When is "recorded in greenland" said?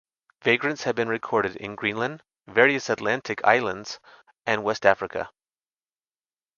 1.09-2.23